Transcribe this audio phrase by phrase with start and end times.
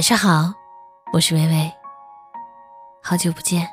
[0.00, 0.54] 晚上好，
[1.12, 1.72] 我是微微。
[3.02, 3.68] 好久不见，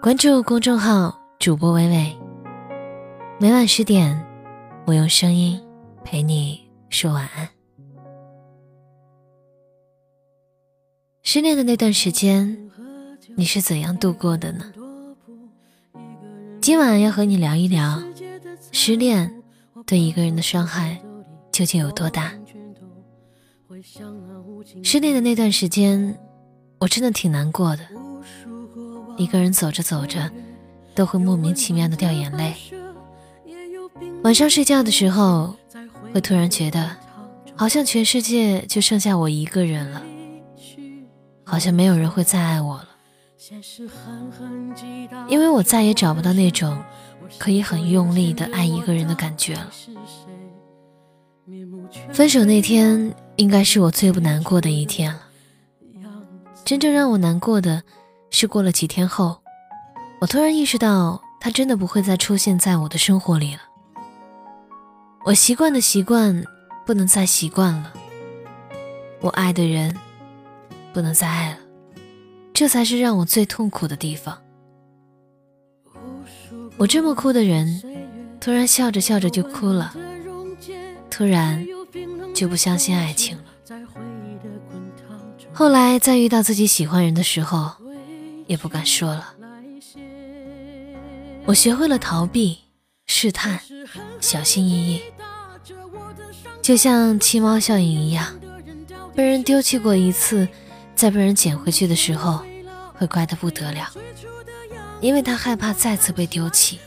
[0.00, 2.16] 关注公众号主播微微。
[3.40, 4.24] 每晚十点，
[4.86, 5.60] 我用声音
[6.04, 7.48] 陪你说晚安。
[11.24, 12.70] 失恋的那段时间，
[13.34, 14.72] 你是怎样度过的呢？
[16.60, 18.00] 今晚要和你聊一聊，
[18.70, 19.42] 失恋
[19.84, 21.02] 对一个人的伤害
[21.50, 22.32] 究竟有多大？
[24.82, 26.18] 失恋的那段时间，
[26.78, 27.82] 我真的挺难过的。
[29.16, 30.30] 一个人走着走着，
[30.94, 32.54] 都会莫名其妙的掉眼泪。
[34.22, 35.56] 晚上睡觉的时候，
[36.12, 36.96] 会突然觉得，
[37.56, 40.02] 好像全世界就剩下我一个人了，
[41.44, 42.88] 好像没有人会再爱我了，
[45.28, 46.80] 因为我再也找不到那种
[47.38, 49.70] 可以很用力的爱一个人的感觉了。
[52.12, 53.14] 分手那天。
[53.38, 55.22] 应该是我最不难过的一天了。
[56.64, 57.84] 真正让我难过的
[58.30, 59.40] 是，过了几天后，
[60.20, 63.60] 我突然意识到他真的不会再出现在我的生活里了。
[65.24, 66.44] 我习惯的习惯
[66.84, 67.92] 不能再习惯了，
[69.20, 69.96] 我爱的人
[70.92, 71.58] 不能再爱了，
[72.52, 74.36] 这才是让我最痛苦的地方。
[76.76, 77.80] 我这么哭的人，
[78.40, 79.94] 突然笑着笑着就哭了，
[81.10, 81.66] 突然。
[82.34, 83.44] 就不相信爱情了。
[85.52, 87.72] 后来再遇到自己喜欢人的时候，
[88.46, 89.34] 也不敢说了。
[91.46, 92.58] 我学会了逃避、
[93.06, 93.58] 试探、
[94.20, 95.02] 小心翼翼，
[96.62, 98.38] 就像弃猫效应一样，
[99.16, 100.46] 被人丢弃过一次，
[100.94, 102.44] 再被人捡回去的时候，
[102.94, 103.90] 会乖得不得了，
[105.00, 106.78] 因为他害怕再次被丢弃。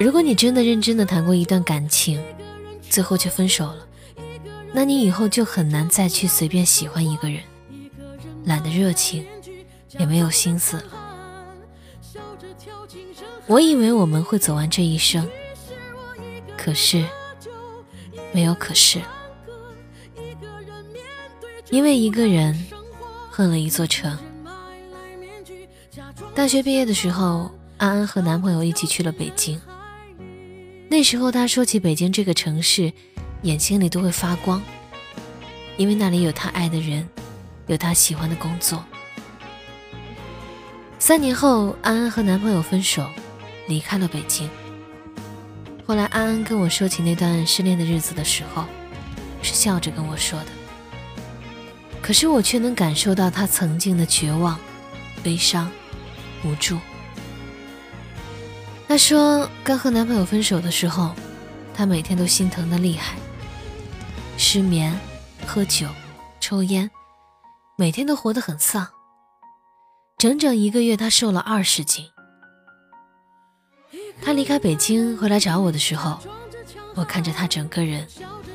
[0.00, 2.24] 如果你真的认真的谈过一段感情，
[2.88, 3.86] 最后却分手了，
[4.72, 7.42] 那你以后就很难再去随便喜欢一个人，
[8.46, 9.26] 懒得热情，
[9.98, 10.84] 也没有心思了。
[13.46, 15.28] 我以为我们会走完这一生，
[16.56, 17.04] 可是
[18.32, 19.02] 没有可是，
[21.68, 22.58] 因为一个人
[23.30, 24.16] 恨了一座城。
[26.34, 29.60] 大学毕业的时候，安安和男朋友一起去了北京。
[30.92, 32.92] 那时候，他说起北京这个城市，
[33.42, 34.60] 眼睛里都会发光，
[35.76, 37.08] 因为那里有他爱的人，
[37.68, 38.84] 有他喜欢的工作。
[40.98, 43.06] 三年后，安安和男朋友分手，
[43.68, 44.50] 离开了北京。
[45.86, 48.64] 后来，安安跟我说起那段失恋的日子的时候，
[49.42, 50.46] 是笑着跟我说的。
[52.02, 54.58] 可是我却能感受到他曾经的绝望、
[55.22, 55.70] 悲伤、
[56.44, 56.76] 无助。
[58.90, 61.14] 她说，刚和男朋友分手的时候，
[61.72, 63.14] 她每天都心疼的厉害，
[64.36, 64.98] 失眠、
[65.46, 65.86] 喝酒、
[66.40, 66.90] 抽烟，
[67.78, 68.84] 每天都活得很丧。
[70.18, 72.04] 整整一个月，她瘦了二十斤。
[74.20, 76.18] 她离开北京回来找我的时候，
[76.96, 78.04] 我看着她整个人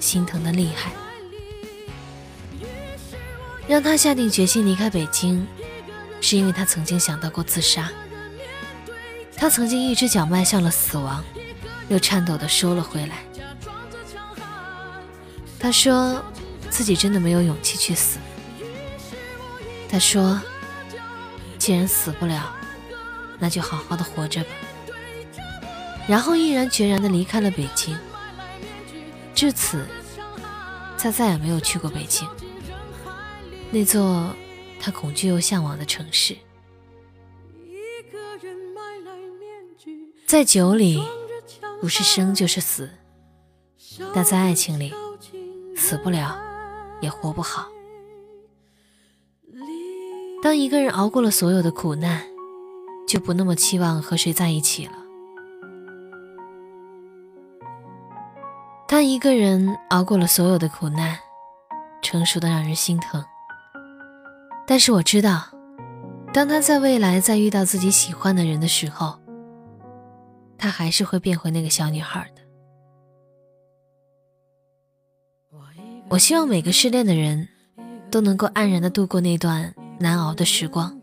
[0.02, 0.92] 心疼的厉害。
[3.70, 5.48] 让她下定决心离开北京，
[6.20, 7.90] 是因为她曾经想到过自杀。
[9.38, 11.24] 他曾经一只脚迈向了死亡，
[11.90, 13.18] 又颤抖地收了回来。
[15.60, 16.24] 他说
[16.70, 18.18] 自己真的没有勇气去死。
[19.90, 20.42] 他说，
[21.58, 22.56] 既然死不了，
[23.40, 24.50] 那就好好的活着吧。
[26.08, 27.98] 然后毅然决然地离开了北京。
[29.34, 29.86] 至此，
[30.98, 32.28] 他再也没有去过北京，
[33.72, 34.34] 那座
[34.80, 36.36] 他恐惧又向往的城市。
[40.28, 41.04] 在酒里，
[41.80, 42.88] 不是生就是死；
[44.12, 44.92] 但在爱情里，
[45.76, 46.36] 死不了，
[47.00, 47.68] 也活不好。
[50.42, 52.24] 当一个人熬过了所有的苦难，
[53.08, 54.94] 就不那么期望和谁在一起了。
[58.88, 61.20] 当一个人熬过了所有的苦难，
[62.02, 63.24] 成熟的让人心疼。
[64.66, 65.44] 但是我知道，
[66.34, 69.20] 当他在未来再遇到自己喜欢的人的时候，
[70.66, 72.42] 她还是会变回那个小女孩的。
[76.10, 77.48] 我希望每个失恋的人
[78.10, 81.00] 都能够安然的度过那段难熬的时光，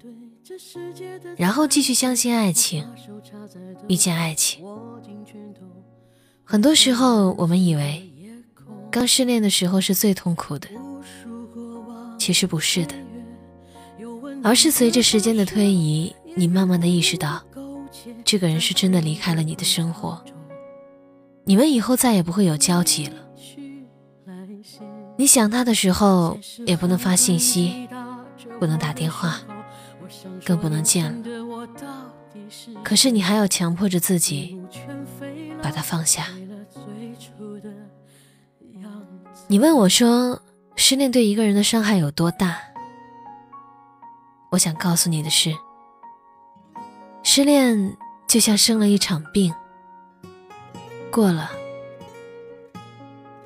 [1.37, 2.85] 然后继续相信爱情，
[3.87, 4.67] 遇见爱情。
[6.43, 8.13] 很多时候，我们以为
[8.91, 10.69] 刚失恋的时候是最痛苦的，
[12.19, 12.97] 其实不是的，
[14.43, 17.41] 而是随着时间的推移，你慢慢的意识到。
[18.33, 20.25] 这个人是真的离开了你的生活，
[21.45, 23.17] 你们以后再也不会有交集了。
[25.19, 27.87] 你想他的时候，也不能发信息，
[28.59, 29.39] 不能打电话，
[30.47, 31.69] 更不能见了。
[32.83, 34.59] 可是你还要强迫着自己
[35.63, 36.29] 把他放下。
[39.47, 40.41] 你问我说，
[40.75, 42.57] 失恋对一个人的伤害有多大？
[44.53, 45.55] 我想告诉你的是，
[47.23, 47.95] 失恋
[48.33, 49.53] 就像生了一场病，
[51.11, 51.51] 过了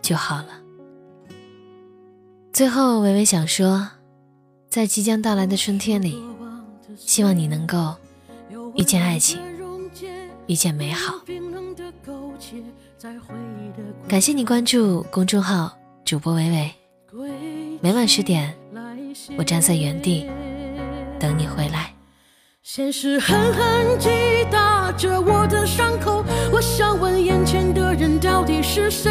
[0.01, 0.51] 就好了。
[2.53, 3.89] 最后，微微想说，
[4.71, 6.23] 在即将到来的春天里，
[6.97, 7.97] 希望你能够
[8.77, 9.41] 遇见爱情，
[10.47, 11.17] 遇见美好。
[14.07, 16.73] 感谢你关注公众号主播微微，
[17.81, 18.57] 每晚十点，
[19.37, 20.31] 我站在原地
[21.19, 21.93] 等你回来。
[22.63, 24.09] 现实狠狠击
[24.45, 24.46] 打
[24.97, 29.11] 着我的伤口，我想问眼前的人到底是谁？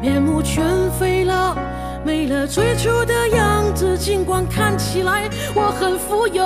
[0.00, 0.64] 面目全
[0.98, 1.56] 非了，
[2.04, 3.98] 没了最初的样子。
[3.98, 6.42] 尽管看起来我很富有，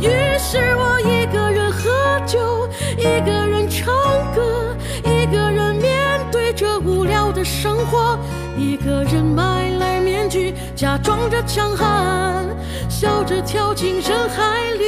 [0.00, 0.08] 于
[0.38, 1.90] 是我一个人喝
[2.26, 2.66] 酒，
[2.96, 3.92] 一个人唱
[4.34, 4.74] 歌，
[5.04, 5.92] 一个人面
[6.30, 8.18] 对着无聊的生活，
[8.56, 12.46] 一个人买来面具，假装着强悍，
[12.88, 14.84] 笑着跳进人海里。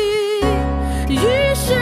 [1.06, 1.73] 于是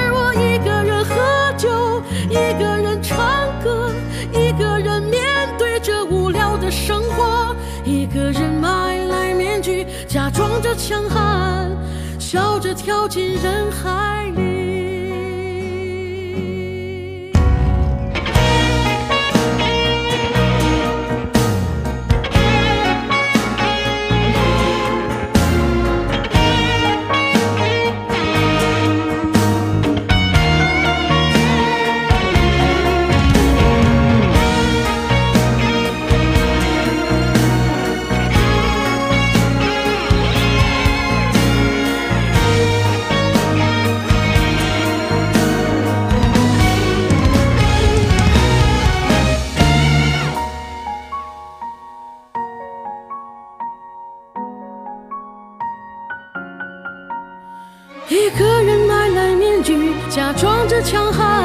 [12.32, 14.41] 笑着跳进人海里。
[60.34, 61.41] 装着强悍，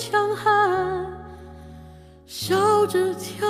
[0.00, 1.06] 强悍，
[2.26, 3.49] 笑着跳。